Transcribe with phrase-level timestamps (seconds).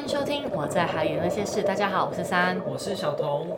[0.00, 1.62] 欢迎收听我在海里那些事。
[1.62, 3.54] 大家好，我是三，我是小童。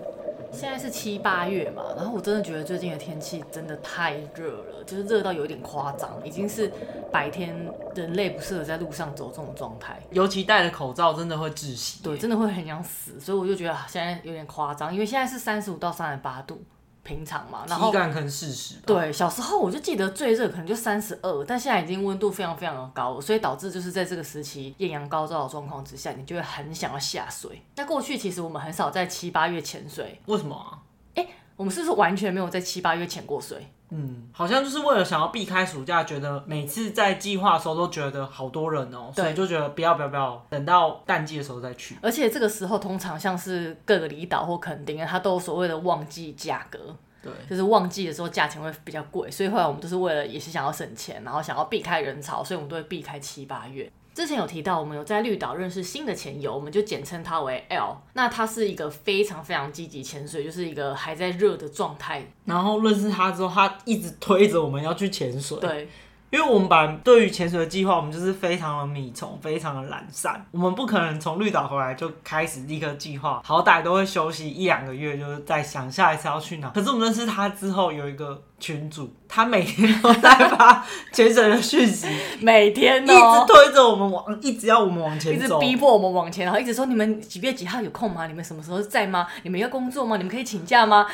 [0.51, 6.69] 现在是七八月嘛，然后我真的觉得最近的天气真的太热了，就是热到有点夸张，已经是
[7.13, 7.57] 白天
[7.95, 10.03] 人类不适合在路上走这种状态。
[10.11, 12.03] 尤其戴了口罩，真的会窒息。
[12.03, 13.21] 对，真的会很想死。
[13.21, 16.61] 所以我就觉得现在有点夸张，因为现在是三十五到三十八度。
[17.03, 18.77] 平常嘛，然后体感可能四十。
[18.87, 27.63] 对，小时候我就记得最热可能就三十二，但现在已经温度非常非常的高，所以导致就是在这个时期艳阳高照的状况之下，你就会很想要下水。
[27.77, 30.79] 那过去其实我们很少在七八月潜水，为什么啊？
[31.15, 31.27] 哎，
[31.57, 33.67] 我们是不是完全没有在七八月潜过水？
[33.95, 41.99] 嗯，好像就是为了想要避开暑假，觉得每次在计划的时候都觉得好多人哦、所以就觉得不要不要不要，等到淡季的时候再去。
[42.01, 46.79] 而且这个时候通常像是各个离岛或垦丁啊，它都有所谓的旺季价格。
[47.23, 53.89] 对，就是旺季的时候价钱会比较贵，所以后来我们都是为了也是想要省钱，然后想要避开人潮，所以我们都会避开七八月。
[54.15, 57.97] 之前有提到我们有在绿岛认识新的潜友，我们就简称他为 L。
[58.13, 62.25] 那他是一个非常非常积极潜水，就是一个还在热的状态。
[62.45, 65.59] 然后认识他之后，他一直推着我们要去潜水。
[65.59, 65.89] 对。
[66.31, 70.43] 因为我们把对于潜水的计划，我们就是非常的米虫，非常的懒散。
[70.51, 76.71] 我们不可能从绿岛回来就开始立刻计划，好歹都会休息一两个月，就是在想下一次要去哪。
[76.71, 79.13] 可是我们认识他之后，有一个群主。
[79.35, 82.07] 他每天都在发潜水的讯息，
[82.43, 88.27] 每天、喔、一直推着我们往，一直要我们往前走，一直逼迫我们往前，然后一直说，你们几月几号有空吗？
[88.27, 89.27] 你们什么时候在吗？
[89.43, 90.19] 你们要工作吗？
[90.19, 91.07] 你们可以请假吗？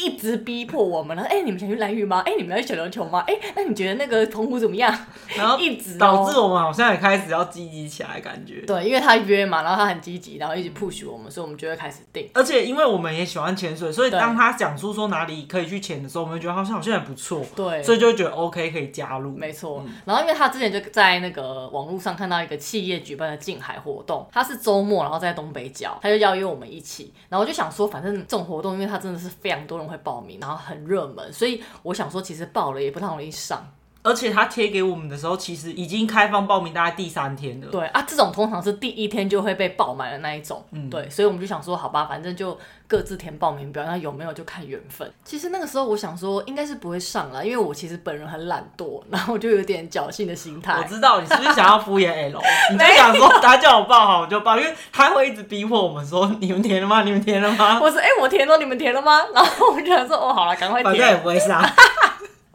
[0.00, 2.22] 一直逼迫我们，然后哎、欸，你们想去蓝屿吗？
[2.24, 3.24] 哎、欸，你们要去小琉球吗？
[3.26, 4.96] 哎、欸，那你觉得那个澎湖怎么样？
[5.36, 12.30] 然后 一直导致我们好像也开始要积极起来，感觉对，因为他约嘛，然后他很积极，然后一直 push 我们，所以我们就会开始定。
[12.34, 18.30] 而且因为我们也喜欢潜水，所以当他讲出说哪里可以去潜的时候，我们就觉得好像好像还不错，对，所以就会觉得。
[18.30, 19.84] OK，可以加入，没错。
[20.04, 27.12] 然后因为他之前就在那个网络上看到一个企业举办的近海活动，他是周末，然后在东北角，他就邀约我们一起。
[27.28, 33.66] 然后我就想说，反正这种活动，因为他真的是非常多人会报名，然后很热门，所以我想说，其实报了也不太容易上。
[34.04, 37.66] 而且他贴给我们的时候，其实已经开放报名，大概第三天了。
[37.68, 40.62] 对啊，这种通常是第一天就会被爆满的那一种。
[40.72, 42.56] 嗯，对，所以我们就想说，好吧，反正就
[42.86, 45.10] 各自填报名表，那有没有就看缘分。
[45.24, 50.74] 其实那个时候我想说，应该是不会上了，因为我其实本人很懒惰，然后就有点侥幸的心态。
[50.78, 52.38] 我知道你是不是想要敷衍 L，
[52.72, 57.02] 你就想说他叫我报好我就报，因为他会一直逼迫我们说，你们填了吗？
[57.04, 57.80] 你们填了吗？
[57.82, 59.22] 我说哎、欸，我填了，你们填了吗？
[59.34, 60.92] 然后我就想说哦，好了，赶快填。
[60.92, 61.62] 反正也不会上。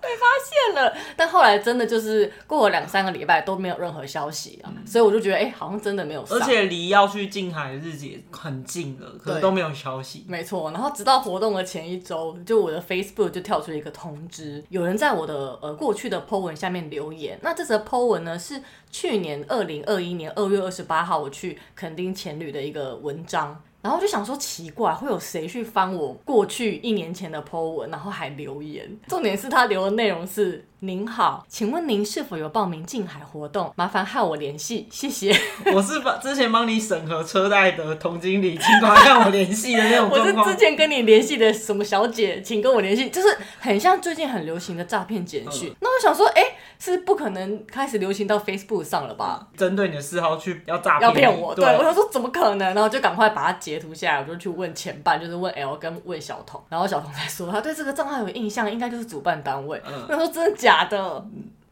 [0.01, 6.25] 被发现了，但后来真的就是过了两三个礼拜都没有任何消息啊，嗯、所以我就觉得哎、欸，好像真的没有。
[6.29, 10.25] 而且离要去近海的日子也很近了，可是都没有消息。
[10.27, 17.39] 没错，然后直到活动的前一周，就我的 Facebook 就跳出一个通知，有人在我的呃过去的 po 文下面留言。
[17.41, 18.61] 那这则 po 文呢是
[18.91, 23.61] 去年二零二一年二月二十八号我去垦丁潜旅的一个文章。
[23.81, 28.89] 然后就想说，奇怪，会有谁去翻我过去一年前的 po 文，然后还留言？
[29.07, 30.65] 重点是他留的内容是。
[30.81, 33.69] 您好，请问您是否有报名近海活动？
[33.75, 35.37] 麻烦和我联系，谢谢。
[35.75, 40.07] 我是把之前帮你审核车贷的童经理，请快和我联系的那种。
[40.11, 43.27] 我是之前跟你联系的什么小姐，请跟我联系，就是
[43.59, 45.69] 很像最近很流行的诈骗简讯。
[45.69, 49.47] 嗯、那我想说，哎、欸，是不可能开始流行到 Facebook 上了吧？
[49.57, 51.53] 针对你的嗜好去要诈骗，要骗我？
[51.53, 52.73] 对，对我想说怎么可能？
[52.73, 59.81] 然后就赶快把它截图下来，我就去问前半，就是问 L 跟问小童，然后小童才说他对这个账号有印象，应该就是主办单位。
[59.85, 60.68] 嗯、我说真的假？
[60.69, 61.25] 假的，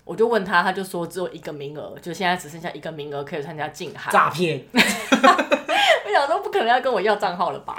[0.03, 4.65] 我就问他，他就说只有一个名额，就现在只剩下一个名额可以参加静海诈骗。
[4.73, 7.77] 我想说不可能要跟我要账号了吧？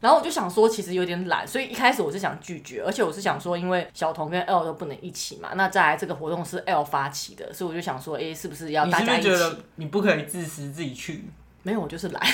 [0.00, 9.28] 然后我就想说，其实有点懒，所以一开始我是想拒绝，而且我是想说，因为小童跟 L 都不能一起嘛，那再来这个活动是 L 发起的，所以我就想说，哎、欸，是不是要大家一起？
[9.28, 11.24] 你是不是觉得你不可以自私自己去？
[11.68, 12.20] 没有，我就是来。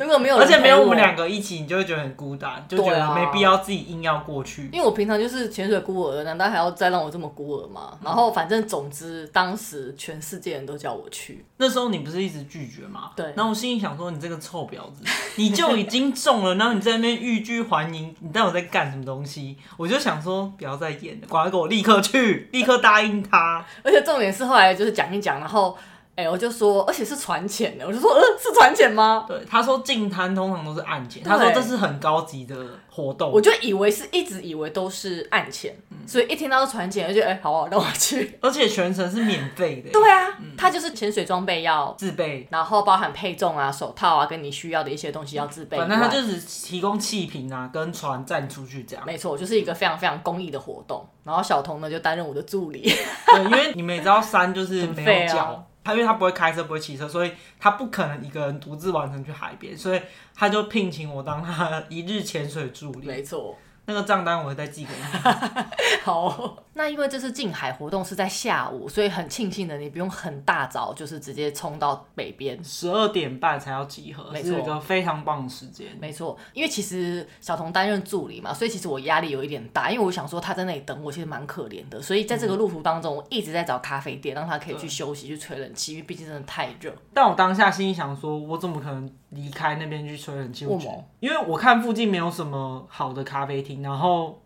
[0.00, 4.68] 如果没有，而且没有我们两个一起，你就会觉得很孤单，就觉得没必要自己硬要过去。
[4.72, 7.96] 因为我平常就是潜水孤儿，难道还要再让我这么孤儿吗？
[8.02, 11.44] 然后反正总之，当时全世界人都叫我去。
[11.58, 13.10] 那时候你不是一直拒绝吗？
[13.14, 13.26] 对。
[13.36, 15.04] 然后我心里想说，你这个臭婊子，
[15.36, 19.56] 你就已经中了，然后你在那边欲拒还迎，你到底在干什么东西？
[19.76, 23.64] 我就想说，不要再演了，赶快给我立刻去，立刻答应他。
[23.84, 25.76] 而且重点是后来就是讲一讲，然后。
[26.14, 29.24] 哎、欸，我就说，而且是船潜的，我就说，呃，是船潜吗？
[29.26, 32.54] 对，他说进滩通常都是暗潜，他说这是很高级的
[32.90, 39.90] 活动，我就以为是一直以为都是暗潜，嗯、所以一听到是船潜，我就哎、欸，好啊，让我去，而且全程是免费的。
[39.90, 45.78] 对啊，他、嗯、就是潜水装备要自备，然后包含配重啊、手套啊，跟你需要的一些东西要自备。
[45.78, 49.02] 反正他就是提供气瓶啊，跟船站出去这样。
[49.06, 51.02] 没错，就是一个非常非常公益的活动。
[51.24, 52.82] 然后小童呢就担任我的助理，
[53.32, 55.64] 对，因为你们也知道山就是没有脚。
[55.84, 60.00] 他因为他不会开车，不会骑车，所以他不可能一个人独自完成去海边，所以
[60.34, 63.06] 他就聘请我当他一日潜水助理。
[63.06, 63.56] 没错。
[63.84, 65.02] 那个账单我会再寄给你。
[66.04, 75.88] 好，那因为这次近海活动是在下午，所以很庆幸的你不用很大早，就是直接冲到北边，十二点半才要集合，没错，是一个非常棒的时间。
[76.00, 82.00] 没错，因为其实小童担任助理嘛，所以其实我压力有一点大，因为我想说他在那里等我，其实蛮可怜的。
[82.00, 86.92] 所以在这个路途当中，我一直在找咖啡店，让他可以去休息、去吹冷气，因为毕竟真的太热。
[87.12, 90.64] 但我当下心里想说，我怎么可能离开那边去吹冷气？
[90.66, 91.04] 为什么？
[91.20, 94.41] 因为我看附近没有什么好的咖啡厅，然后。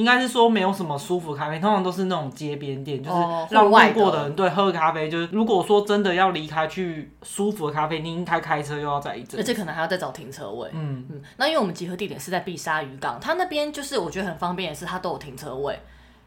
[0.00, 3.16] 应该是说没有什么舒服咖啡，通常都是那种街边店，就是
[3.50, 5.10] 让路过的人对喝咖啡。
[5.10, 10.70] 就是如果说真的要离开去舒服的咖啡，你应该开车又要再一阵，而且可能还要再找停车位。
[10.72, 11.20] 嗯嗯。
[11.36, 15.78] 那因为我们集合地点是在碧沙渔港，它那边就是我觉得很方便，也是它都有停车位。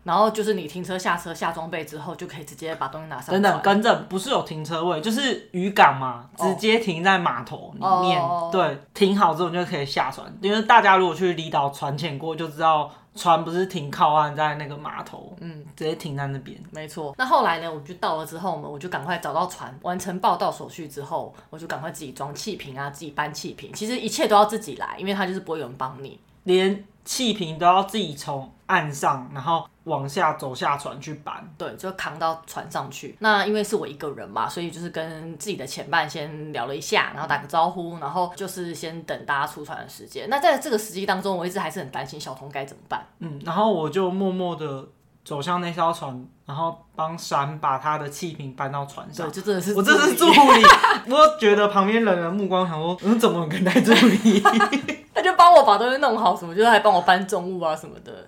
[0.03, 3.33] 然后就是你停车下车下装备之后，就可以直接把东西拿上。
[3.33, 8.21] 等等，跟着，不是有停车位，就是渔港嘛，直接停在码头里面。
[8.21, 8.51] Oh.
[8.51, 10.27] 对，停好之后你就可以下船。
[10.41, 16.57] 因为大家如果去离岛船潜过，就知道船不是停靠岸在那个码头，嗯，直接停在那边。
[16.71, 17.13] 没错。
[17.17, 23.71] 那后来呢，我就到了之后呢，我就赶快找到船，完成报到手续之后，我就赶快自己装气瓶啊，自己搬气瓶。
[23.73, 29.65] 其实一切都要自己来，因为他就是不会有人帮你，连气瓶都要自己从岸上，然后。
[29.83, 33.17] 往下走下船去搬，对，就扛到船上去。
[33.19, 40.29] 那因为是我一个人嘛，所以就是跟自己的前伴先聊了一下，然后打个招呼，然后就是先等大家出船的时间。
[40.29, 43.05] 那在这个时机当中，我一直还是很担心小童该怎么办。
[43.19, 44.87] 嗯，然后我就默默的
[45.25, 49.27] 走向那艘船，然后帮闪把他的气瓶搬到船上。
[49.27, 50.63] 对，就真的是我这是助理，
[51.13, 54.41] 我觉得旁边人的目光想说，嗯，怎么跟带助理？
[55.13, 58.25] 他就帮我把东西弄好，什么就是还帮我搬重物啊什么的。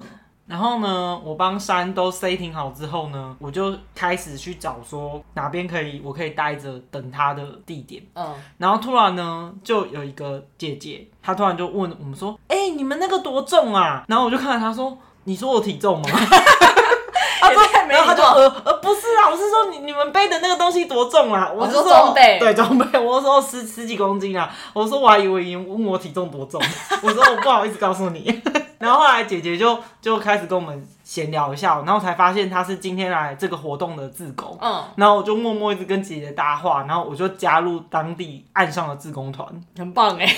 [0.48, 8.04] 然后呢，我帮山都 setting 好之后呢，我就开始去找说哪边可以，我可以待着等他的地点。
[8.14, 14.96] 嗯，然后突然呢，就有一个姐姐，她突然就问我们说：“哎、欸，你们那个多重啊？”然后我就看着她说
[15.26, 16.08] ：“你说我体重吗？”
[17.42, 24.52] 他说：“然后她就呃呃，不是啊，我是说你你们背的那个东西多重啊？”我是说装备，对装备， 我说十十几公斤啊。
[24.74, 26.62] 我说我还以为你问我体重多重，
[27.02, 28.42] 我说我不好意思告诉你。
[28.86, 34.56] 然后后来姐姐就就开始跟我们闲聊一下，然后才发现她是今天来这个活动的志工。
[34.62, 39.48] 嗯，然后我就默默一直跟姐姐搭话，然后我就加入当地岸上的志工团，
[39.78, 40.36] 很棒哎。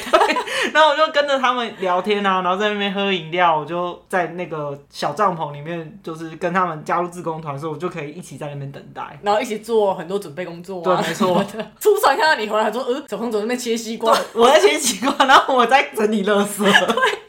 [0.74, 10.82] 然后我就跟着他们聊天啊，然后在那边喝饮料，我就在那个小帐篷里面，就是跟他们加入志工团的时候，我就可以一起在那边等待，然后一起做很多准备工作。
[10.82, 11.44] 对，没错。
[11.80, 16.64] 出船看到你回来，说呃，小朋友在那边切西瓜，我在切西瓜，然后我在整理垃圾。
[16.64, 17.27] 对。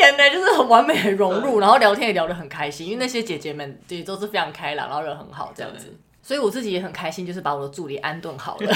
[0.00, 8.74] 傻眼呢，就是很完美的融入，然后聊天也聊得很开心，因为那些姐姐们也都是非常开朗，然后人很好这样子，所以我自己也很开心，就是把我的助理安顿好了。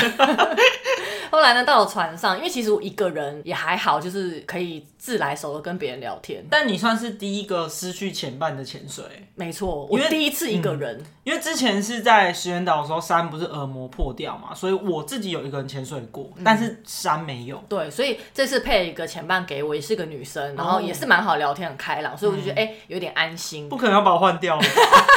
[1.31, 6.45] 后来呢，到了船上，因为其实我一个人也还好，就是可以自来熟的跟别人聊天。
[6.51, 9.05] 但你算是第一个失去前半的潜水，
[9.37, 11.03] 没错，我第一次一个人。
[11.25, 17.63] 因为之前是在石原岛的时候，山不是耳膜破掉嘛，所以我自己有一个人潜水过，但是山没有。
[17.69, 23.69] 对，所以这次配了一个前半给我，也是个女生，然后也是蛮好聊天，很开朗，所以我就觉得哎、欸，有点安心。
[23.69, 24.65] 不可能要把我换掉了，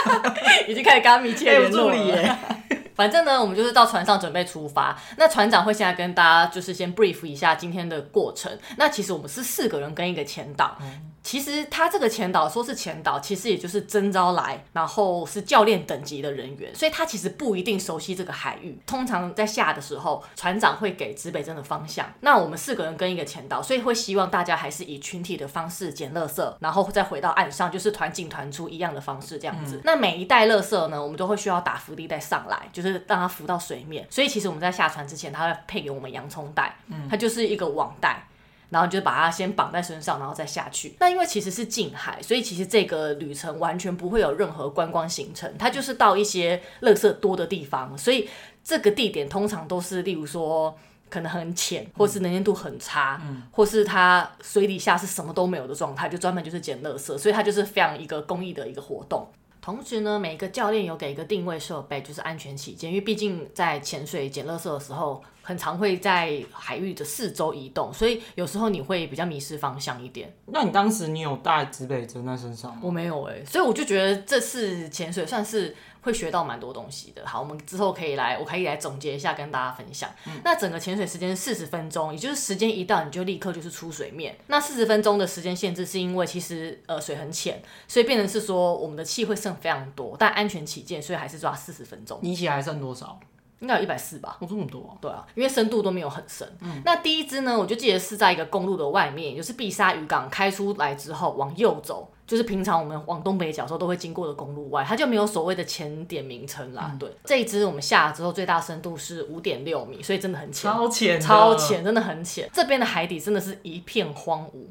[0.68, 2.40] 已经开始跟他密切联络了。
[2.96, 4.98] 反正呢，我们就是到船上准备出发。
[5.18, 8.52] 那船长会现在跟大家就是先 brief 一下今天的过程。
[8.78, 10.78] 那其实我们是四个人跟一个前导。
[11.24, 18.80] 其实他这个前导说是前导，其实也就是征召来，然后是教练等级的人员，所以他其实不一定熟悉这个海域。
[18.86, 22.12] 通常在下的时候，船长会给指北针的方向。
[22.22, 29.78] 那我们四个人跟一个前导，所以会希望大家还是以群体的方式捡垃圾，然后再回到岸上，就是团进团出一样的方式这样子。
[29.78, 34.08] 嗯、那每一袋垃圾呢，我们都会需要打浮力袋上来，就是让它浮到水面。
[34.10, 36.76] 所以其实我们在下船之前，他会配给我们洋葱袋，
[37.10, 38.26] 它就是一个网袋。
[38.72, 40.96] 然后就把它先绑在身上，然后再下去。
[41.00, 47.96] 那因为其实是近海，所以其实这个旅程完全不会有任何观光行程，它就是到一些垃圾多的地方。
[47.98, 48.28] 所以
[48.64, 50.74] 这个地点通常都是，例如说
[51.10, 57.18] 可能很浅，或是能见度很差，嗯、或是它水底下是什么都没有的状态，就专门就是捡垃圾。
[57.18, 59.28] 所以它就是非常一个公益的一个活动。
[59.62, 70.34] 同时呢，每一个教练有给一个定位设备，就是安全起见，因为毕竟在潜水捡垃圾的时候，很常会在海域的四周移动，所以有时候你会比较迷失方向一点。
[70.48, 72.80] 那你当时你有带指北针在身上吗？
[72.84, 75.76] 我没有哎、欸，所以我就觉得这次潜水算是。
[76.04, 77.22] 会学到蛮多东西的。
[77.28, 80.10] 好，我们之后可以来，我可以来总结一下，跟大家分享。
[80.26, 84.36] 嗯、那整个潜水时间是四十分钟，也就是时间一到，你就立刻就是出水面。
[84.48, 92.18] 那四十分钟的时间限制，是因为其实呃水很浅，所以变成是说我们的气会剩非常多，但安全起见，所以还是抓四十分钟。
[92.24, 93.20] 你起来剩多少？
[93.62, 94.38] 应该有一百四吧。
[94.42, 94.92] 哦，这么多啊？
[95.00, 96.48] 对啊，因为深度都没有很深。
[96.60, 106.90] 嗯，那第一只呢，我就记得是在一个公路的外面，也就是碧沙渔港开出来之后往右走，就是平常我们往东北角时候都会经过的公路外，它就没有所谓的浅点名称啦。
[106.92, 112.50] 嗯、对，这一只我们下了之后最大深度是五点六米，所以真的很浅，超浅，超浅，真的很浅。
[112.52, 114.66] 这边的海底真的是一片荒芜。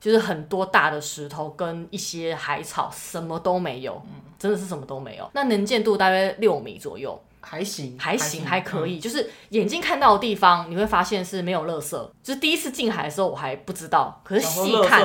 [0.00, 5.30] 就是很多大的石头跟一些海草，什么都没有，嗯、真的是什么都没有。
[5.32, 8.98] 那能见度大约六米左右，还行，还行，还可以。
[8.98, 11.90] 嗯、就是眼睛看到的地方，你会发现是没有垃圾。
[12.22, 15.02] 就是第一次进海的时候，我还不知道，可是细看，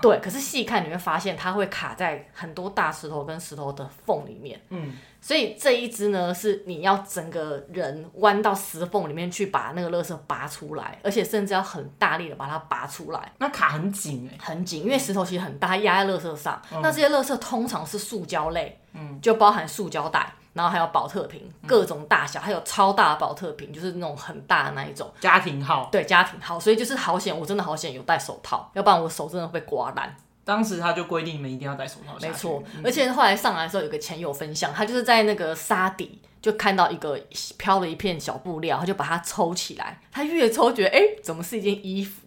[0.00, 4.60] 对，可是细看你会发现它会卡在很多大石头跟石头的缝里面。
[4.68, 4.92] 嗯。
[5.20, 13.32] 所以这一只呢，是你要整个人弯到石缝里面去把那个垃圾拔出来，而且甚至要很大力的把它拔出来。
[13.38, 16.62] 那卡很紧哎、欸，很紧，因为石头其实很大，压在垃圾上。
[16.72, 25.08] 嗯、那这些垃圾通常是塑胶类，嗯，就包含塑胶袋，然后还有保特瓶，各种大小，还有超大的宝特瓶，就是那种很大的那一种。
[25.20, 25.88] 家庭号。
[25.92, 26.58] 对，家庭号。
[26.58, 30.12] 所以就是好险，我真的好险有戴手套，要不然我手真的会被刮烂。
[30.44, 32.16] 当时他就规定你们一定要戴手套。
[32.20, 37.16] 没错，嗯、而且后来上来的时候，有个前友分享，他就是在那个沙底就看到一个
[37.56, 40.00] 飘了一片小布料，他就把它抽起来。
[40.10, 42.22] 他越抽觉得，哎、欸，怎么是一件衣服？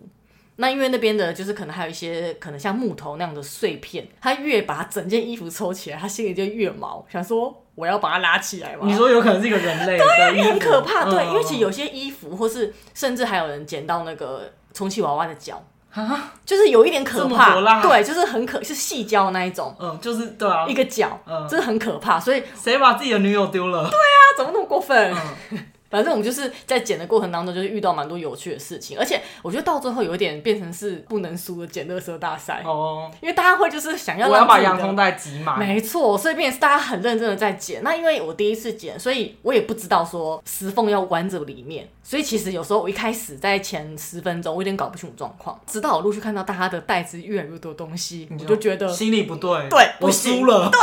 [0.58, 8.82] 那因为那边的就是可能还有一些可能像木头那样的碎片，他越把整件衣服抽起来，他心里就越毛，想说我要把它拉起来吗。
[8.84, 9.98] 你说有可能是一个人类？
[9.98, 11.06] 对，很可怕。
[11.06, 15.62] 对，因为其实有些衣服，或是甚至还有人捡到那个充气娃娃的脚。
[15.94, 23.90] 啊，就是有一点可怕，对，就是很可，是细胶那一种，嗯，就是对啊，一个脚，嗯，这是很可怕，所以谁把自己的女友丢了？
[23.90, 25.14] 对啊，怎么那么过分？
[25.52, 25.60] 嗯
[25.92, 37.84] 反正我们就是在剪的过程当中，就是遇到蛮多有趣的事情，而且我觉得到最后有一点变成是不能输的捡垃圾大赛哦，因为大家会就是想要，我要把洋葱袋挤满，没错，所以变成是大家很认真的在剪。
[37.84, 50.80] 那因为我第一次剪，所以我也不知道说石缝要弯着里面，所以其实有时候我一开始在前十分钟，我有点搞不清楚状况，直到我陆续看到大家的袋子越来越多东西，我就觉得心里不对，对，我输了，对。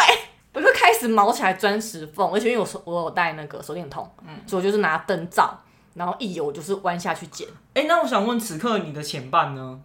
[0.53, 5.57] 我就开始毛起来钻石缝，而且因为我手我有带那个手电筒，嗯，所以我就是拿灯照，
[5.95, 7.47] 然后一有我就是弯下去捡。
[7.75, 9.81] 哎、欸，那我想问，此刻你的前半呢？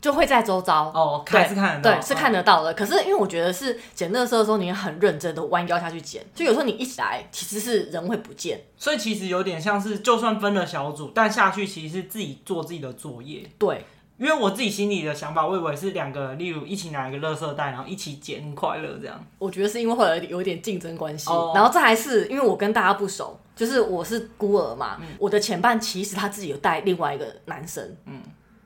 [0.00, 2.70] 就会在周遭哦，还是看得到，对，是看得到的。
[2.70, 8.60] 哦、可是因为我觉得是捡垃圾的时候，你很认真的弯腰下去捡，就有时候你一起来，其实是人会不见。
[8.76, 13.50] 所以其实有点像是，就算分了小组，但下去其实是自己做自己的作业。
[13.58, 13.84] 对。
[14.16, 19.24] 因为我自己心里的想法，我以为是两个，例如一起拿一个垃圾袋，然后一起捡，很快乐这样。
[19.38, 21.56] 我觉得是因为后来有点竞争关系，oh.
[21.56, 28.22] 然后再还是因为我跟大家不熟，就是我是孤儿嘛，嗯、我的前伴其实他自己有带另外一个男生，嗯，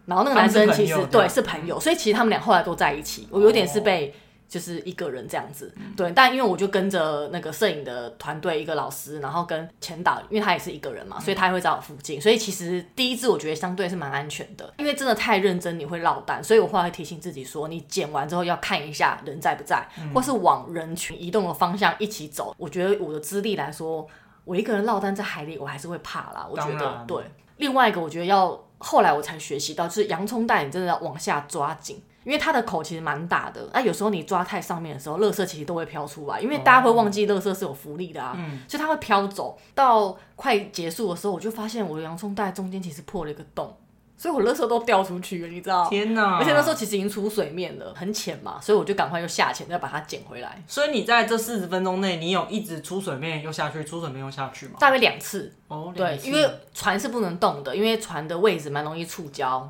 [0.07, 4.15] 然后那个男生其实对是朋友，所以其实他们俩后来都在一起，我有点是被。
[4.49, 22.55] 就是一个人这样子，对，但因为我就跟着那个摄影的团队一个老师，然后跟前导，因为他也是一个人嘛，所以他也会在我附近，所以其实第一支我觉得相对是蛮安全的，因为真的太认真你会落单，所以我后来会提醒自己说，你捡完之后要看一下人在不在，或是往人群移动的方向一起走。
[22.57, 24.07] 我觉得我的资历来说，
[24.45, 26.47] 我一个人落单在海里，我还是会怕啦。
[26.51, 27.23] 我觉得对。
[27.59, 32.01] 另外一个我觉得要后来我才学习到，就是洋葱蛋你真的要往下抓紧。
[32.29, 36.39] 因为它的口其实蛮大的，那、啊、有时候你抓太上面的时候，垃圾其实都会飘出来。
[36.39, 39.59] 因为大家会忘记垃圾是有浮力的啊，嗯、所以它会飘走。
[39.75, 43.75] 到快结束的时候，我就发现我的洋葱袋中间其实破了一个洞，
[44.19, 45.89] 所以我垃圾都掉出去了，你知道？
[45.89, 46.37] 天哪！
[46.37, 50.63] 而且那时候其实已经出水面了，很浅嘛，所以我就赶快又下潜再把它捡回来。
[50.67, 54.75] 所以你在这四十分钟内，你有一直出水面又下去，出水面又下去吗？
[54.79, 55.51] 大概两次。
[55.69, 59.67] 哦，对，因为船是不能动的，因为船的位置蛮容易触礁。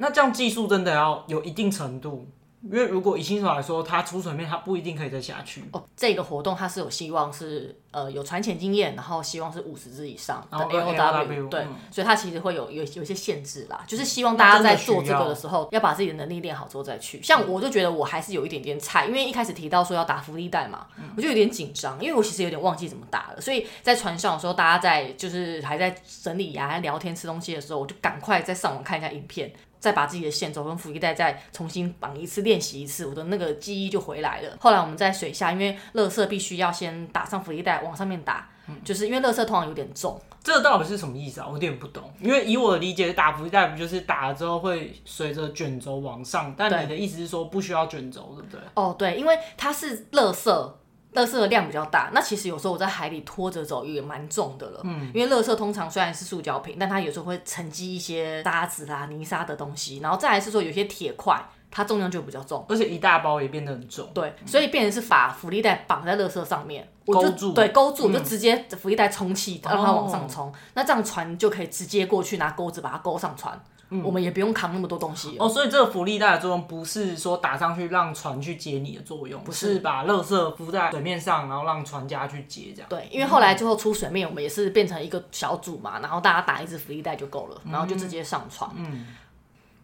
[0.00, 2.26] 那这样技术真的要有一定程度。
[2.62, 5.64] 因为如果以新手来说，他出水面，他不一定可以再下去。
[5.72, 17.22] 哦，这个活动他是有希望是呃有船潜经验，然后希望是五十只以上的 AOW，对，嗯、所以他其实会有有有一些限制啦，就是希望大家在做这个的时候要把自己的能力练好之后再去。
[17.22, 29.50] 像我就觉得我还是有一点点菜，因为一开始提到说要打浮力袋嘛，嗯、我就有点紧张，因为我其实有点忘记怎么打了，所以在船上的时候，大家在就是还在整理呀、啊、聊天、吃东西的时候，我就赶快再上网看一下影片。
[29.80, 34.56] 再把自己的线轴跟浮力带再重新绑一次，练习一次，我的那个记忆就回来了。
[34.60, 40.20] 后来我们在水下，因为乐色必须要先打上浮力带往上面打，嗯、就是因为乐色通常有点重。
[40.42, 41.46] 这个到底是什么意思啊？
[41.46, 42.10] 我有点不懂。
[42.20, 48.60] 因为以我的理解，打浮力带不就是打了之后会随着卷轴往上，但你的意思是说不需要卷轴，对不对？
[48.74, 50.72] 哦，对，因为它是垃圾。
[51.14, 54.80] 垃圾的量比较大，那其实有时候我在海里拖着走也蛮重的了。
[54.84, 59.98] 嗯，因为垃圾通常虽然是塑胶瓶，但它有时候会沉积一些沙子啦、泥沙的东西。
[59.98, 61.36] 然后再来是说有些铁块，
[61.68, 64.08] 它重量就比较重，而且一大包也变得很重。
[64.14, 70.52] 对，所以变成是把福利袋绑在垃圾上面，我就勾住对，勾住，我就直接福利袋充气，让它往上哦冲。
[70.74, 73.60] 那这样船就可以直接过去拿钩子把它勾上船，
[74.04, 75.36] 我们也不用扛那么多东西。
[75.38, 82.88] 哦，所以这个浮力带的作用不是说打上去让船去接你的作用，不是是把垃圾浮在水面上，然后让船家去接这样。
[82.88, 88.70] 对，因为后来最后出水面，我们也是变成一个小组嘛，然后大家打一只浮力带就够了，然后就直接上船。
[88.76, 89.06] 嗯，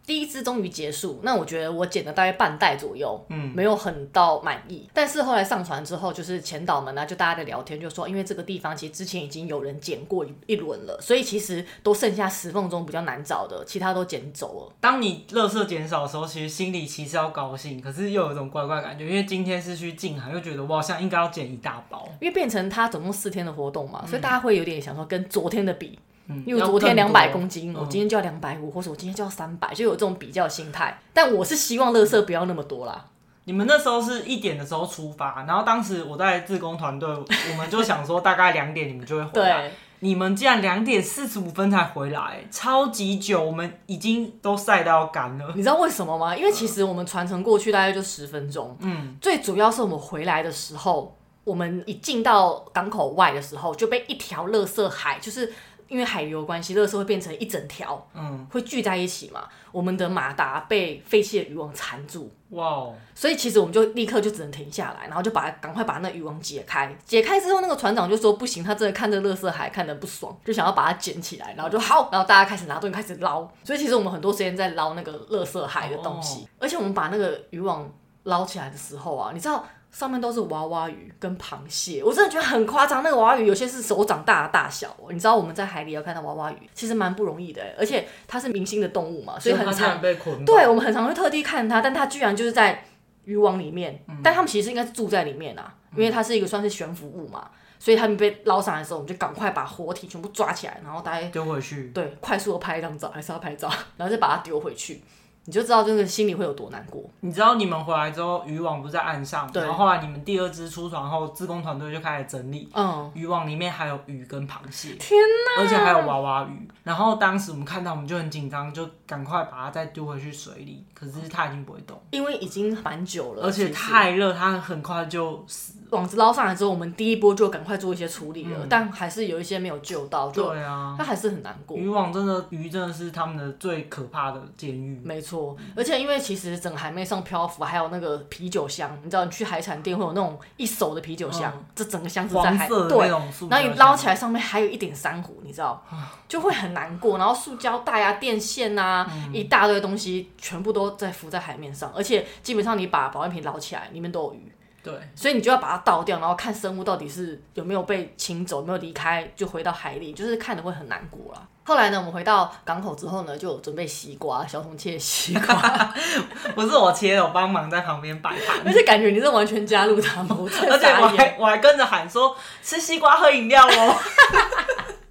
[0.07, 4.89] 第一支终于结束，那我觉得我捡了大概半袋左右，嗯没有很到满意。
[4.93, 14.73] 但是后来上传之后，就是前导们呢、啊，就大家在聊天，就说因为这个地方其实之前已经有人捡过一一轮了，所以其实都剩下石缝中比较难找的，其他都捡走了。
[14.79, 22.07] 当你垃圾减少的时候，其实心里其实要高兴，可是又有一种怪怪感觉，因为今天是去静海，又觉得我好像应该要捡一大包。
[22.21, 25.99] 因为变成它总共四天的活动嘛，所以大家会有点想说跟昨天的比。
[25.99, 26.01] 嗯，
[26.45, 30.99] 因为昨天两百公斤，我今天就要两百五，或者我今天就要三百，就有这种比较心态。
[31.13, 33.05] 但我是希望垃圾不要那么多啦。
[33.45, 39.61] 你们那时候是一点的时候出发，然后当时我在自工团队，我们就想说大概两点你们就会回来。
[39.69, 45.53] 对，你们竟然两点四十五分才回来，超级久，我们已经都晒到干了。
[45.55, 46.35] 你知道为什么吗？
[46.35, 48.75] 因为其实我们传承过去大概就十分钟。
[48.81, 51.15] 嗯，最主要是我们回来的时候，
[51.45, 55.53] 我们一进到港口外的时候，就被一条垃圾海，就是
[55.87, 59.47] 因为海流关系，垃圾会变成一整条，嗯，会聚在一起嘛。
[59.71, 62.31] 我们的马达被废弃的渔网缠住。
[62.51, 66.95] 哇哦，所以其实我们就立刻就只能停下来，然后就把赶快把那渔网解开。
[67.05, 73.45] 解开之后，那个船长就说不行，他真的看这个垃圾海看得不爽，就想要把它捡起来，然后就好，然后大家开始拿东西开始捞。
[73.63, 77.89] 所以其实我们很多时间在捞那个垃圾海的东西，而且我们把那个渔网
[78.23, 79.65] 捞起来的时候啊，你知道
[79.97, 83.01] 上面都是娃娃鱼跟螃蟹，我真的觉得很夸张。
[83.01, 90.45] 那个娃娃鱼有些是手掌大的大小哦，你知道我们在海里要看到娃娃鱼，其实蛮不容易的，而且它是明星的动物嘛，所以很常被捆。
[90.45, 92.85] 对，我们很常会特地看它，但它居然就是在
[93.23, 97.49] 渔网里面，但他们其实应该是住在里面啊，因为它是一个算是悬浮物嘛，
[97.79, 101.87] 所以他们被捞上来的时候，我们就赶快把活体全部抓起来，然后大家丢回去。
[101.87, 103.67] 对快速的拍一张照，还是要拍照，
[103.97, 105.01] 然后再把它丢回去，
[105.47, 107.01] 你就知道这个心里会有多难过。
[107.21, 112.69] 你知道你们回来之后，渔网不是在岸上，对然后后来你们第二只出船后，自工团队就开始整理。
[112.73, 115.17] 嗯，渔网里面还有鱼跟螃蟹，天
[115.55, 115.63] 哪！
[115.63, 116.67] 而且还有娃娃鱼。
[116.83, 120.85] 然后当时我们看到，我们就很紧张，就赶快把它再丢回去水里。
[120.93, 125.75] 可是它已经不会动，因为已经蛮久了，而且太热，它很快就死。
[125.91, 131.77] 网子捞上来之后，我们第一波就赶快做一些处理了，但还是有一些没有救到，就对啊，它还是很难过。
[131.77, 134.99] 渔网真的鱼真的是他们的最可怕的监狱。
[135.03, 143.07] 没错，而且因为其实整个海面上漂浮，还有那个啤酒箱，你知道，你去海产店会有那种一手的啤酒箱，嗯这整个箱子在海对，
[143.49, 145.81] 然后你捞起来上面还有一点珊瑚，你知道，
[146.27, 147.17] 就会很难过。
[147.17, 154.51] 然后塑胶袋啊、电线啊，嗯一大堆东西全部都在浮在海面上，而且基本上你把保温瓶捞起来，里面都有鱼。
[154.87, 161.41] 对，所以你就要把它倒掉，然后看生物到底是有没有被清走，有没有离开，就回到海里，就是看的会很难过啦。
[161.65, 165.93] 后来呢，我们回到港口之后呢，就准备西瓜，小童切西瓜，
[166.55, 168.57] 不是我切的，我帮忙在旁边摆盘。
[168.65, 170.29] 而且感觉你是完全加入他们，
[170.69, 173.95] 而且我，还我还跟着喊说吃西瓜喝饮料哦。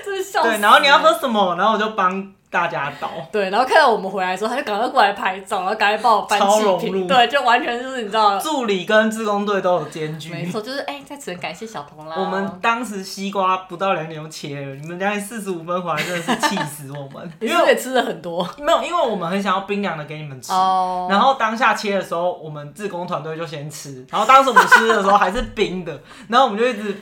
[0.04, 0.48] 真的笑死。
[0.48, 1.54] 对，然后你要喝什么？
[1.56, 3.08] 然后我就帮大家倒。
[3.30, 10.32] 对，然后看到我们回来的时候，他就赶快过来拍照，然后赶快帮我搬超融，入对，就完全就是你知道，助理跟志工队都有兼具。
[10.32, 12.16] 没错，就是哎，在此感谢小童啦。
[12.18, 17.32] 我们当时西瓜不到两点就切了，你们两点四十五分回来真的是气死我们。
[17.40, 20.52] 因为是不是也吃了很多没有，因为我们很想要冰凉的给你们吃。
[20.52, 24.04] 哦然后当下切的时候，我们志工团队就先吃。
[24.10, 27.00] 然后当时我们吃的时候还是冰的，然后我们就一直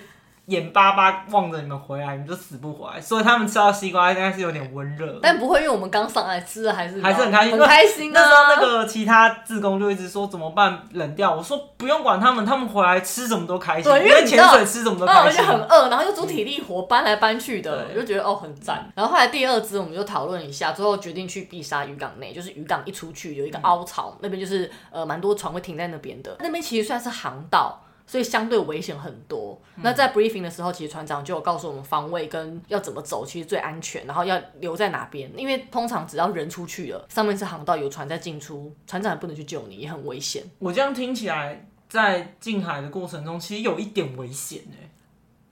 [0.48, 3.00] 眼巴巴望着你们回来，你们就死不回来。
[3.00, 5.18] 所以他们吃到西瓜应该是有点温热。
[5.22, 8.20] 但不会，因为我们刚上来吃的还是还是很开心，很开心啊。
[8.20, 15.26] 那时候那个其他志工就一直说怎么办冷掉，我说不用管他们，他们回来吃什么都开心，对因为潜水吃什么都嗯，开心。
[15.28, 18.90] 而且很饿，然后又做体力活，搬来搬去的，我就觉得哦很赞。
[18.94, 27.78] 然后后来第二支我们就讨论一下，最后决定去碧沙渔港内，就是渔港一出去有一个凹槽，那边就是呃蛮多船会停在那边的，那边其实算是航道。
[28.08, 29.60] 所以相对危险很多。
[29.76, 35.30] 那在 briefing 的时候，其实船长就有告诉我们方位跟要怎么走，其实最安全，然后要留在哪边。
[35.36, 40.42] 因为通常只要人出去了，上面是航道，有船在进出，船长也不能去救你，也很危险。
[40.58, 44.88] 我这样听起来，在近海的过程中，其实有一点危险哎。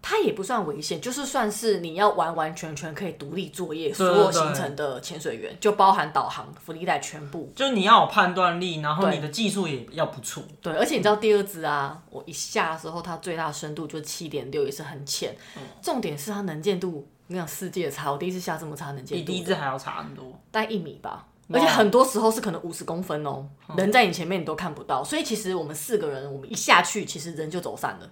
[0.08, 7.52] 它也不算危险，就是算是你要完完全全可以独立作业，所有行程的潜水员就包含导航、浮力带全部。
[7.56, 10.44] 就你要有判断力，然后你的技术也要不错。
[10.62, 15.34] 对，而且你知道第二支啊，我一下的时候，它最大深度就七点六，也是很浅。
[15.82, 20.24] 重点是它能见度，你想世界差，我第一次下这么差能见度，比第一支还要差很多。
[20.52, 21.26] 大概一米吧。
[21.52, 23.44] 而且很多时候是可能五十公分哦，
[23.76, 28.10] 人在你前面你都看不到，所以其实我们四个人，我们一下去，其实人就走散了，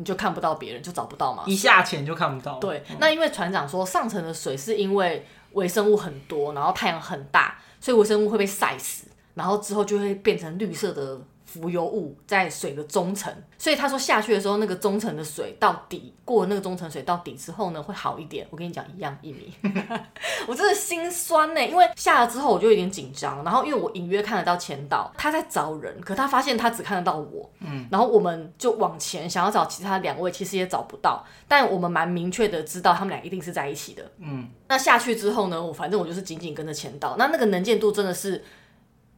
[0.00, 1.42] 你就看不到别人，就找不到嘛。
[1.46, 2.58] 一下潜就看不到。
[2.58, 11.20] 对，那因为船长说上层的水是因为微生物很多，然后太阳很大，所以微生物会被晒死，然后之后就会变成绿色的。
[11.50, 18.46] 浮游物在水的中层，所以他说下去的时候，那个中层的水到底过了那个中层水到底之后呢，会好一点。
[18.50, 19.52] 我跟你讲一样一米，
[20.46, 38.44] 我真的心酸呢，因为下了之后我就有点紧张，然后因为我隐约看得到前导他在找人，可他发现他只看得到我，嗯，然后我们就往前想要找其他两位，其实也找不到，但我们蛮明确的知道他们俩一定是在一起的，嗯，那下去之后呢，我反正我就是紧紧跟着前导，那那个能见度真的是。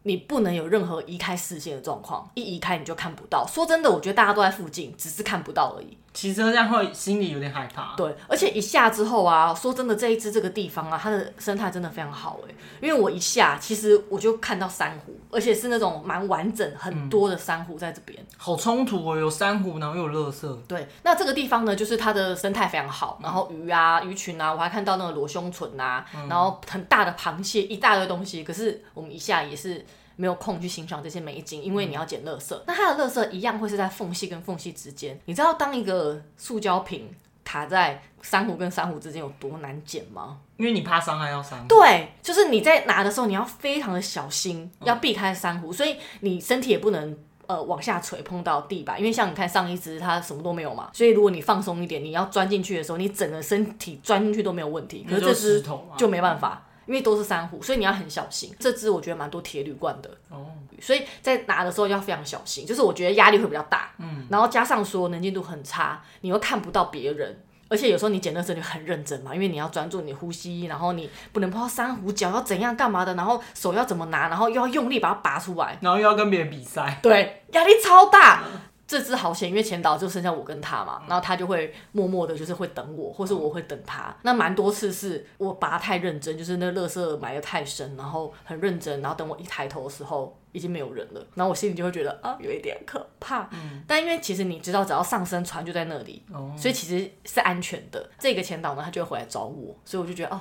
[0.05, 3.47] 你不能有任何移开视线的状况，一移开你就看不到。
[3.47, 5.97] 说真的，我觉得大家都在附近，只是看不到而已。
[6.15, 7.95] 其实这样会心里有点害怕。
[7.97, 12.55] 对，而且一下之后啊，说真的，这一支这个地方啊，它的生态真的非常好哎。
[12.81, 18.19] 因为我一下，其实我就看到珊瑚，而且是那种蛮完整、很多的珊瑚在这边。
[18.37, 20.57] 好冲突哦，有珊瑚，然后又有垃圾。
[20.69, 28.45] 对，那这个地方呢，就是它的生态非常好，然后鱼啊、鱼群啊，我还看到那个裸胸唇啊，然后很大的螃蟹，一大堆东西。
[28.45, 29.85] 可是我们一下也是。
[30.23, 32.57] 没有空去欣赏这些美景，因为你要捡垃圾。
[32.65, 35.19] 那它的垃圾一样会是在缝隙跟缝隙之间。
[35.25, 40.39] 你知道当一个塑胶瓶卡在珊瑚跟珊瑚之间有多难捡吗？
[40.59, 41.67] 因为你怕伤害到珊瑚。
[41.67, 48.97] 对，就是你在拿的时候你要非常的小心，要避开珊瑚，所以你身体也不能呃往下垂碰到地板。
[49.01, 55.05] 因为像你看上一只它什么都没有嘛，所以如果你放松一点，你要钻进去的时候，你整个身体钻进去都没有问题。
[55.09, 55.65] 可是这只
[55.97, 56.69] 就没办法。
[56.87, 58.55] 因为都是珊瑚，所以你要很小心。
[58.59, 60.47] 这支我觉得蛮多铁铝罐的，哦，
[60.81, 62.67] 所以在拿的时候要非常小心。
[62.67, 78.43] 就是我觉得压力会比较大，嗯，然后加上说能见度很差，你又看不到别人，而且有时候你捡的时候你很认真嘛，因为你要专注你呼吸，然后你不能碰到珊瑚，脚要怎样干嘛的，然后手要怎么拿，然后又要用力把它拔出来，然后又要跟别人比赛，对，压力超大。
[78.93, 84.15] 嗯这只好险，因为前导就剩下我跟他嘛，然后他就会默默的，就是会等我，或是我会等他。
[84.21, 93.49] 那蛮多次是我拔太认真，就是那垃圾埋的太深，然后很认真，然后等我一抬头的时候，已经没有人了，然后我心里就会觉得啊，有一点可怕。
[93.53, 98.11] 嗯，但因为其实你知道，只要上升船就在那里，哦，所以其实是安全的。
[98.19, 100.39] 这个前导呢，他就会回来找我，所以我就觉得哦，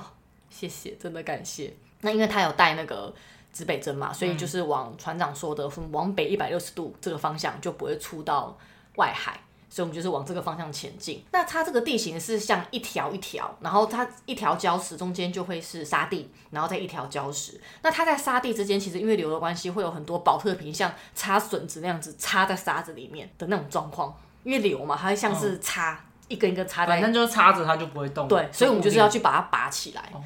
[0.50, 1.72] 谢谢，真的感谢。
[2.02, 3.14] 那因为他有带那个。
[3.52, 8.56] 指北针嘛，所以就是往船长说的，往北一百六十度这个方向就不会出到
[8.96, 9.38] 外海，
[9.68, 11.22] 所以我们就是往这个方向前进。
[11.32, 17.60] 那它这个地形是像一条一条，然后它一条礁石中间就会是沙地，然后再一条礁石。
[17.82, 24.16] 那它在沙地之间，其实因为流的关系，会有很多保特瓶像插笋子那样子插在沙子里面的那种状况。
[24.44, 28.26] 因为流嘛，它会像是插、嗯、一根一根插在，反正就是插着它就不会动。
[28.26, 30.02] 对，所以我们就是要去把它拔起来。
[30.12, 30.20] 哦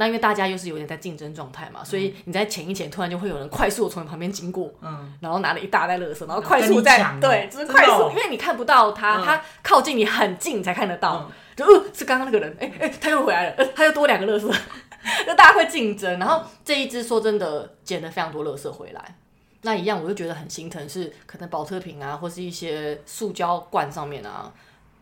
[0.00, 14.46] 那因为大家又是有点在竞争状态嘛，所以你在前一前，突然就会有人快速的从你旁边经过，嗯，然后拿了一大袋垃圾，然后快速在对，就是快速，因为你看不到他，他靠近你很近才看得到，就呃是刚刚那个人，哎哎他又回来了，他又多两个垃圾，
[15.26, 19.16] 就大家会竞争，然后这一只说真的捡了非常多垃圾回来，
[19.62, 24.52] 那一样我就觉得很心疼，是可能保特瓶啊或是一些塑胶罐上面啊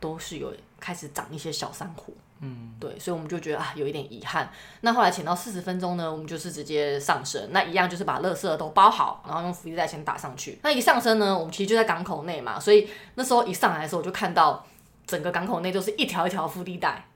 [0.00, 2.16] 都是有开始长一些小珊瑚。
[2.40, 4.50] 嗯，对，所以我们就觉得啊，有一点遗憾。
[4.82, 10.58] 那后来潜到四十分钟呢，我们就是直接上升，那一样就是把垃圾都包好，然后用浮力袋先打上去。
[10.62, 14.66] 那一上升呢，我们其实就在港口内嘛，所以那时候一上来的时候，我就看到
[15.06, 17.06] 整个港口内都是一条一条浮力袋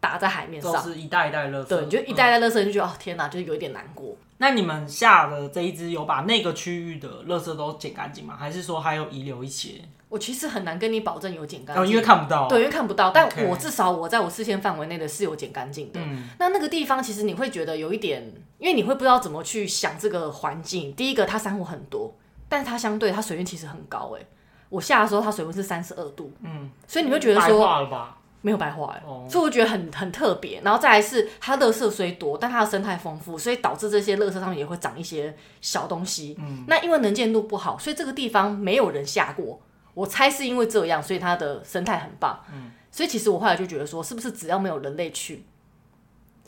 [0.00, 1.64] 打在海面上，都是一袋一袋垃圾。
[1.66, 4.16] 对，就一袋一袋垃圾，就觉得、嗯、哦天哪，就是有一点难过。
[4.38, 8.36] 那你们下的这一支有把那个区域的垃圾都捡干净吗？
[8.36, 9.82] 还是说还有遗留一些？
[10.12, 12.46] 我其实很难跟你保证有剪干净，哦，因为看不到。
[12.46, 13.10] 对，因为看不到。
[13.10, 15.98] 但我至少我在我视线范围内的是有剪干净的。
[15.98, 16.28] 嗯。
[16.38, 18.22] 那那个地方其实你会觉得有一点，
[18.58, 20.92] 因为你会不知道怎么去想这个环境。
[20.92, 22.14] 第一个，它珊瑚很多，
[22.46, 24.14] 但是它相对它水温其实很高。
[24.14, 24.22] 哎，
[24.68, 26.30] 我下的时候它水温是三十二度。
[26.42, 26.70] 嗯。
[26.86, 28.18] 所以你会觉得说，白化了吧？
[28.42, 29.02] 没有白化哎。
[29.06, 29.26] 哦。
[29.30, 30.60] 所以我觉得很很特别。
[30.62, 36.36] 然后再来是它垃圾虽多，但它的生态丰富，所以导致这些垃圾上面也会长一些小东西。
[36.38, 36.64] 嗯。
[36.68, 39.58] 那因为能见度不好，所以这个地方没有人下过。
[39.94, 42.40] 我猜是因为这样，所以它的生态很棒。
[42.52, 45.44] 嗯，所以其实我后来就觉得说，是不是只要没有人类去，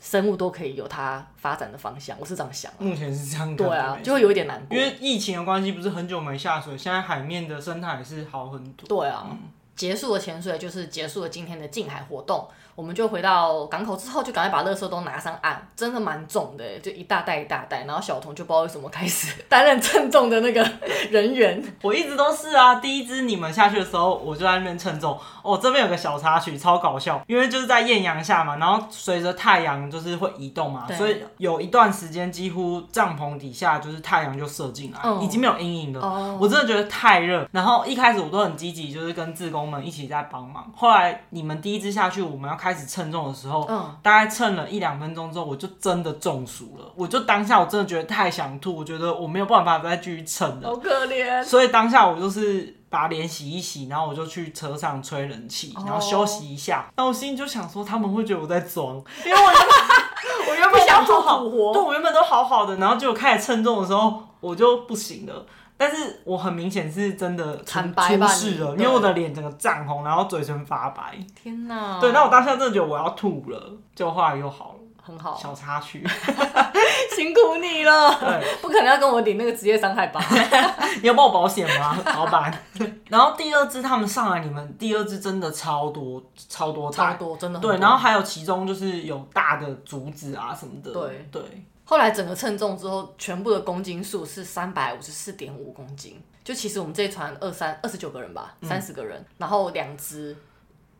[0.01, 2.17] 生物都可以有它发展的方向？
[2.19, 2.71] 我是这样想。
[2.79, 3.55] 目前是这样。
[3.55, 4.77] 对啊，就会有一点难过。
[4.77, 8.87] 因为疫情的关系，不是很久没下水，现在海面的生态是好很多。
[8.87, 9.37] 对啊，
[9.75, 12.47] 结束了潜水，就是结束了今天的近海活动。
[12.75, 17.85] 我们就回到港口之后，就赶快把垃圾都拿上岸，真的蛮重的，就一大袋一大袋。
[17.85, 20.71] 然后小童就不知道为什么开始担任称重的那个
[21.09, 21.63] 人员。
[21.83, 25.17] 我一直都是啊，第一支你们下去的时候，我就在那边称重。
[25.41, 36.01] 哦，这边有个小插曲，超搞笑，因为就是在艳阳下嘛，然后随着太阳就是会移动嘛，所以有一段时间几乎帐篷底下就是太阳就射进来，嗯、已经没有阴影了。
[36.01, 37.47] 哦、我真的觉得太热。
[37.53, 40.71] 然后一开始我都很积极，就是跟自工们一起在帮忙。
[40.75, 46.91] 后来你们第一支下去，我们要开始称重的时候，嗯、大概称了一两分钟之后，我就真的中暑了。
[46.95, 51.43] 我就当下我真的觉得太想吐，我觉得我没有办法再继续称了，好可怜。
[51.43, 56.85] 所以当下我就是把脸洗一洗，然后我就去车上吹冷气，然后休息一下。
[56.95, 65.45] 那、哦、我心里就想说，他们会觉得我在装， 因为我我原本想做好，对，我原本都好好的，然后结果开始称重的时候，我就不行了。
[65.77, 67.79] 但是我很明显是真的出
[68.27, 71.17] 事了，因为我的脸整个涨红，然后嘴唇发白。
[71.35, 71.99] 天哪！
[71.99, 75.37] 对，那我当下真的觉得我要吐了，结果后来又好了，很好。
[75.37, 76.07] 小插曲，
[77.13, 78.13] 辛苦你了。
[78.19, 80.21] 对，不可能要跟我领那个职业伤害吧？
[81.01, 82.53] 你要报保险吗，老板？
[83.09, 87.77] 然后第二支他们上来，你们第二支真的超多，超多，超多，真的对。
[87.77, 91.41] 然后还有其中就是有大的竹子啊什么的，对对。
[91.85, 96.21] 后来整个称重之后，全部的公斤数是三百五十四点五公斤。
[96.43, 100.35] 就其实我们这一船二三二十九个人吧，三十个人，嗯、然后两只。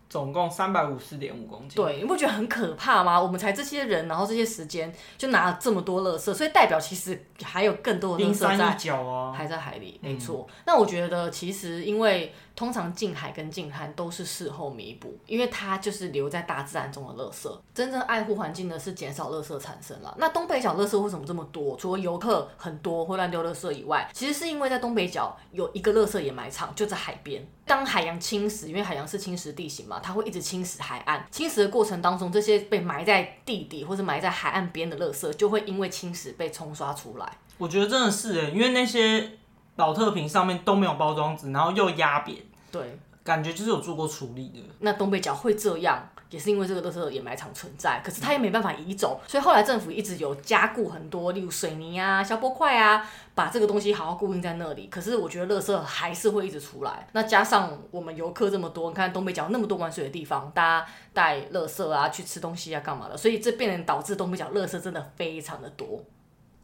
[0.07, 1.75] 总共三百五十点五公斤。
[1.75, 3.19] 对，你不觉得很可怕吗？
[3.19, 8.95] 我们才这些人，然后这些时间就拿了这么多垃圾，所以代表其实还有更多的垃圾在
[9.33, 9.99] 还在海里。
[10.01, 10.45] 没错。
[10.47, 17.49] 嗯、那我觉得其实因为通常近海跟近滩都是事后弥补，因为它就是留在大自然中的垃圾。
[17.73, 20.15] 真正爱护环境的是减少垃圾产生了。
[20.17, 21.75] 那东北角垃圾为什么这么多？
[21.77, 27.45] 除了游客很多会乱丢垃圾以外，其实是因为在东北角有一个垃圾掩埋场，就在海边。
[27.65, 31.25] 当海洋侵蚀，因为海洋是侵蚀地形嘛，它会一直侵蚀海岸。
[31.31, 37.37] 侵蚀的过程当中，这些被埋在地底或者埋在海岸边的垃圾，就会因为侵蚀被冲刷出来。
[37.57, 39.31] 我觉得真的是哎，因为那些
[39.75, 42.37] 宝特瓶上面都没有包装纸，然后又压扁，
[42.71, 44.59] 对，感觉就是有做过处理的。
[44.79, 54.87] 那东北角会这样，也是因为这个垃圾掩埋场存在，可是它也没办法移走，所以后来政府一直有加固很多，例如水泥啊、消波块啊，把这个东西好好固定在那里。
[54.87, 57.07] 可是我觉得垃圾还是会一直出来。
[57.11, 66.01] 那加上我们游客这么多，你看东北角那么多玩水的地方，大家带垃圾啊去吃东西啊干嘛的，所以这变成导致东北角垃圾真的非常的多。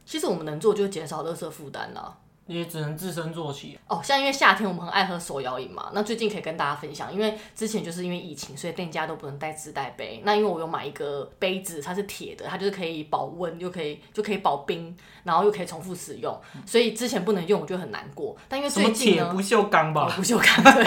[0.05, 2.17] 其实我们能做就是减少垃圾负担了。
[2.47, 4.01] 也只能自身做起哦。
[4.03, 10.21] 像因为夏天我们很爱喝手摇饮嘛，那最近可以跟大家分享，因为之前就是因为疫情，所以店家都不能带自带杯。
[10.25, 18.35] 那因为我有买一个杯子，它是铁的，它就是可以保温，又可以就可以保冰，然后又可以重复使用，所以之前不能用，我就很难过。
[18.49, 20.11] 但因为最近呢，铁不锈钢吧？
[20.15, 20.85] 不锈钢对。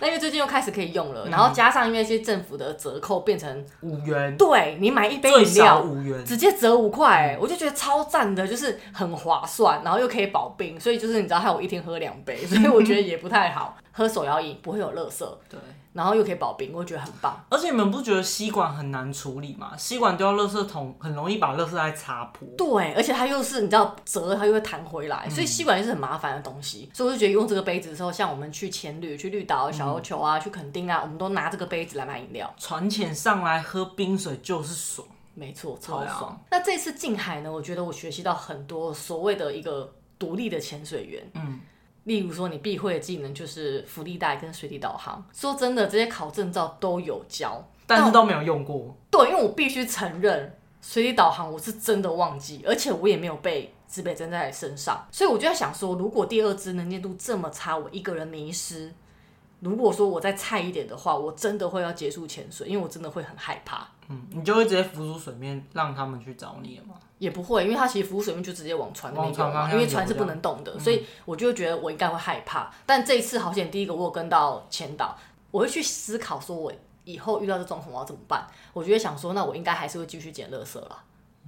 [0.00, 13.76] 那因为最近又开始可以用了，然后加上因为一些政府的折扣变成五元，对，你买一杯饮料五元，直接折五块，我就觉得超赞的，就是很划算，然后又可以保冰，所以就是你知道，害我一天喝两杯，所以我觉得 也不太好。
[13.92, 15.58] 喝手摇饮不会有垃圾，对，
[15.92, 17.44] 然后又可以保冰，我觉得很棒。
[17.48, 19.76] 而且你们不觉得吸管很难处理吗？
[19.76, 22.46] 吸管丢到垃圾桶，很容易把垃圾袋擦破。
[22.56, 26.88] 对，而且它又是你知道折，它又会弹回来，所以吸管也是很麻烦的东西。
[26.90, 32.54] 嗯、所以我就觉得用这个杯子的时候，像我们去潜旅、去绿岛、小琉球啊、嗯、去垦丁啊，我们都拿这个杯子来买饮料。
[32.56, 36.30] 船潜上来喝冰水就是爽，没错，超爽。
[36.30, 41.58] 啊、那这次近海呢，我觉得我学习到很多所谓的一个独立的潜水员，嗯。
[42.10, 45.24] 例如说，你必会的技能就是浮力带跟水底导航。
[45.32, 48.92] 说真的，这些考证照都有教，但是都没有用过。
[49.12, 55.06] 对，因为我必须承认，水底导航我是真的忘记，而且我也没有被指北针在身上。
[55.12, 58.92] 所以我就在想说，如果第二支能见度这么差，我一个人迷失，
[59.60, 63.86] 如果说我再菜一点的话，我真的会要结束潜水，因为我真的会很害怕。
[64.08, 66.94] 嗯，你就会直接浮出水面，让他们去找你了吗？
[67.18, 72.72] 也不会，因为他其实浮出水面就直接往船那边游嘛，因为船是不能动的，嗯、所以我就觉得我应该会害怕。
[72.86, 75.16] 但这一次好险，第一个我有跟到前导，
[75.50, 76.72] 我会去思考说，我
[77.04, 78.46] 以后遇到这状况我要怎么办？
[78.72, 81.04] 我就会想说，那我应该还是会继续捡垃圾啦，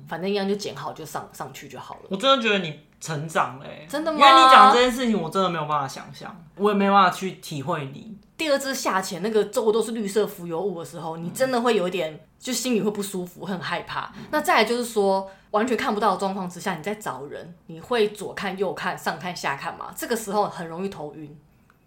[0.07, 2.03] 反正一样就捡好就上上去就好了。
[2.11, 4.19] 我真的觉得你成长了，真的吗？
[4.19, 8.17] 因为你讲这件事情，我真的没有办法想象，我也没办法去体会你。
[8.38, 12.19] 第二支下潜那个周围都是绿色浮游物的时候，你真的会有一点。
[12.43, 14.01] 就心里会不舒服，很害怕。
[14.17, 19.93] 嗯、那再来就是说，完全看不到的状况之下，你在找人，你会左看右看，上看下看吗？
[19.97, 21.38] 这个时候很容易头晕。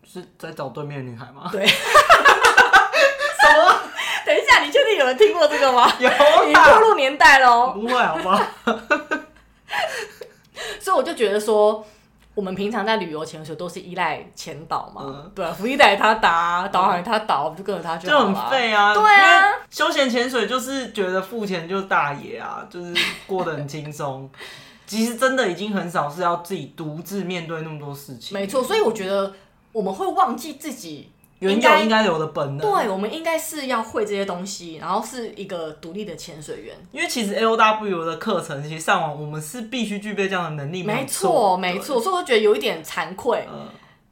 [0.05, 1.49] 是在找对面的女孩吗？
[1.51, 1.67] 对。
[1.67, 1.75] 什
[3.57, 3.75] 么？
[4.25, 5.91] 等一下，你确定有人听过这个吗？
[5.99, 7.73] 有啦，你步入年代喽。
[7.73, 8.39] 不会好吗？
[10.85, 11.83] 所以我就觉得说。
[12.35, 18.93] 我们平常在旅游潜水都是依赖前导嘛，嗯、对，浮力带他打，导航他导，就跟着他就好就很废啊。
[18.93, 22.93] 对啊，休闲潜水就是觉得付钱就是大爷啊， 就是
[23.25, 24.29] 过得很轻松。
[24.85, 28.37] 其实真的已经很少是要自己独自面对那么多事情。
[28.37, 29.31] 没错，所以我觉得
[29.71, 31.09] 我们会忘记自己。
[31.45, 36.75] 原有应该有的本能，对，我们应该是要会这些东西，然后是一个独立的潜水员。
[36.91, 40.83] 因为其实 L W 的课程，其实上网我们是必须具备这样的能力。
[40.83, 43.47] 没错，没错，所以我觉得有一点惭愧。
[43.51, 43.67] 嗯，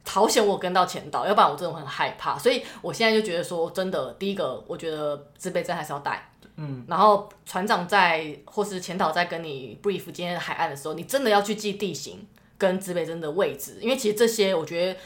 [0.06, 2.38] 好险我跟到前导，要不然我真的会很害怕。
[2.38, 6.30] 所以我现在就觉得说，真的，第一个，我觉得自备证还是要带。
[6.56, 12.26] 嗯，然后船长在或是前导在跟你 brief 今天的海岸的时候，你真的要去记地形
[12.58, 15.00] 跟自备证的位置，因为其实这些我觉得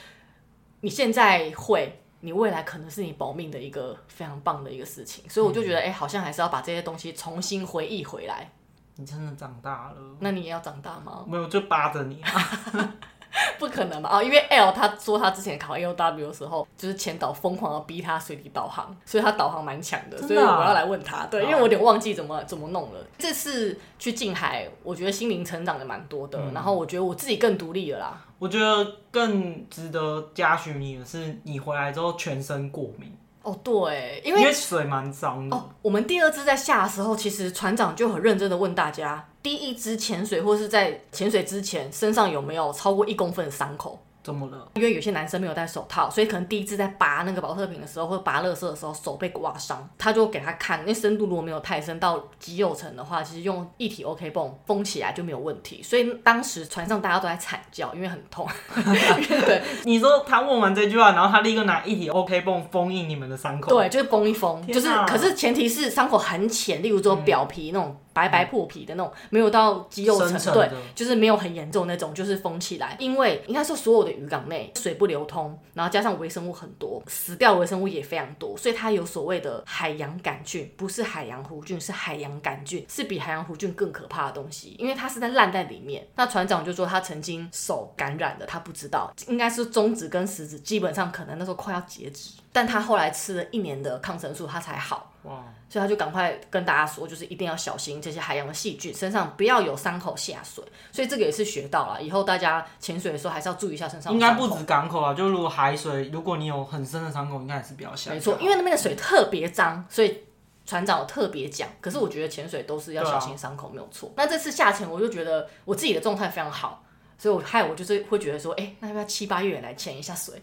[0.80, 2.00] 你现在会。
[2.20, 8.50] 你未来可能是你保命的一个非常棒的一个事情，所以我就觉得，哎、嗯欸，好像还是要把这些东西重新回忆回来。
[8.96, 9.96] 你真的长大了？
[10.18, 11.24] 那你也要长大吗？
[11.26, 12.94] 没有，就扒着你啊。
[13.58, 14.10] 不可能吧？
[14.10, 21.26] 哦，因为 L 他说他之前考 A O W 的时候，就是前导疯狂的逼他水底导航，所以他导航蛮强的，所以我要来问他。
[21.26, 23.00] 对，因为我有点忘记怎么怎么弄了。
[23.18, 28.24] 这次去近海，我觉得心灵成长的蛮多的，嗯、然后我觉得我自己更独立了啦。
[28.38, 33.12] 我觉得更值得嘉许你的是，你回来之后全身过敏。
[33.42, 35.56] 哦，对，因为，因为水蛮脏的。
[35.56, 43.98] 哦，我们第二次在下的时候，其实船长就很认真的问大家，第一支潜水或是在潜水之前，身上有没有超过一公分的伤口？
[44.28, 44.68] 怎么了？
[44.74, 49.88] 因为有些男生没有戴手套，所以可能第一次在拔那个保特瓶的时候，或者拔乐色的时候，手被刮伤。
[49.96, 55.82] 他就给他看，那深度如果没有太深到肌肉层的话，其实用一体 OK 泵封起来就没有问题。
[55.82, 58.46] 所以当时船上大家都在惨叫，因为很痛。
[58.76, 63.70] 对，你说他问完这句话，然后他立刻拿一体 OK 泵封印你们的伤口。
[63.70, 67.96] 对，就是封一封，就是可是前提是伤口很浅，例如说表皮那种。
[68.18, 72.96] 嗯白白破皮的那种，没有到肌肉层，对，就是没有很严重那种，就是封起来。
[72.98, 86.06] 因为应该说所有的渔港内水不流通，然后加上微生物很多，死掉微生物也非常多，所以它有所谓的海洋杆菌，不是海洋弧菌，是海洋杆菌，是比海洋弧菌更可怕的东西，因为它是在烂在里面。
[86.16, 95.12] 那船长就说他曾经手感染的，他不知道，应该是中指跟食指基本上可能那时候快要截肢，但他后来吃了一年的抗生素，他才好。
[95.24, 95.44] 哇！
[95.68, 100.64] 所以他就赶快跟大家说，就是一定要小心这些海洋的细菌，身上不要有伤口下水。
[100.90, 104.10] 所以这个也是学到了，以后大家潜水的时候还是要注意一下身上。
[104.10, 108.10] 应该不止港口啊，就如果海水，如果你有很深的伤口，应该也是比较小。
[108.10, 110.24] 没错，因为那边的水特别脏，所以
[110.64, 111.68] 船长特别讲。
[111.82, 114.08] 可是我觉得潜水都是要小心伤口，没有错。
[114.10, 116.82] 啊、那这次下潜，我就觉得我自己的状态非常好。
[117.18, 120.40] 所以，我害我就是会觉得说，哎、欸，那要不要七八月来潜一下水？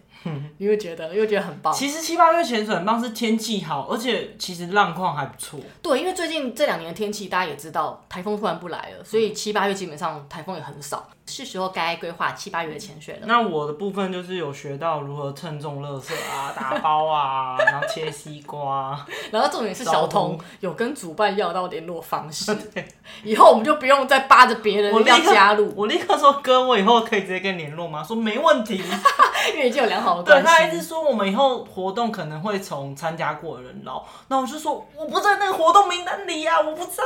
[0.58, 1.74] 你会觉得，因为觉得很棒。
[1.74, 5.60] 其实七八月潜水很棒，是天气好，而且其实浪况还不错。
[5.82, 11.10] 对，因为最近这两年的天气，大家也知道，台风突然不来了，所以七八月基本上台风也很少。
[11.28, 13.22] 是时候该规划七八月的潜水了。
[13.26, 19.04] 那我的部分就是有学到如何称重垃圾啊、打包啊，然后切西瓜。
[19.32, 22.88] 然后重点是小童有跟主办要到联络方式， 对
[23.24, 25.74] 以后我们就不用再扒着别人要加入。
[25.76, 28.04] 我立刻说哥，我以后可以直接跟联络吗？
[28.04, 28.76] 说没问题，
[29.54, 30.44] 因为已经有良好的关系。
[30.44, 37.04] 对，他一直说我们以后活动可能会从参加过的人捞，那我就说我不在那个活动名单里呀、啊，我不在。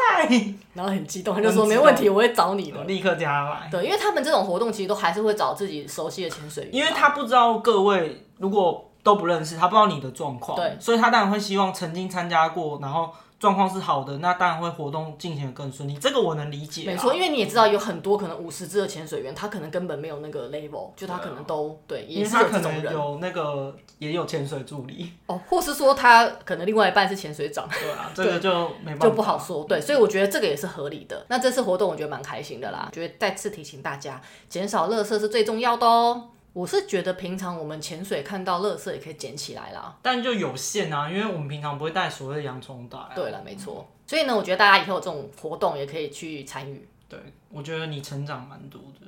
[0.73, 3.69] 然后很激动，他就说没问题，我会找你的，立刻加来。
[3.71, 4.08] 对，因为他。
[4.09, 13.09] 他们这种活动其实都还是会找自己熟悉的潜水员，因为他不知道各位如果都不认识，他不知道你的状况，对，所以他当然会希望曾经参加过，然后。
[13.39, 16.84] 状况是好的，那当然会活动进行的更顺利，这个我能理解。
[16.86, 22.91] 没错，因为你也知道有很多可能五十支的潜水员，他可能根本没有那个 level，就他可能都对，对，也是有这种人。
[22.91, 27.67] 有那个也有潜水助理哦，或是说他可能另外一半是潜水长。
[27.69, 29.63] 对啊，这个就没办法，就不好说。
[29.63, 31.25] 对，所以我觉得这个也是合理的。
[31.30, 36.30] 那这次活动我觉得蛮开心的啦，觉得再次提醒大家，减少垃圾是最重要的哦。
[36.53, 43.12] 我是觉得平常我们潜水看到垃圾也可以捡起来啦，但就有限啊，因为我们平常不会带所谓的洋葱袋啊。
[43.15, 43.88] 对了，没错。
[44.07, 46.88] 所以呢，我觉得大家以后有这种活动也可以去参与。
[47.07, 49.07] 对，我觉得你成长蛮多的。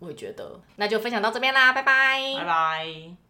[0.00, 0.58] 我也觉得。
[0.76, 2.34] 那就分享到这边啦，拜拜。
[2.36, 3.29] 拜拜。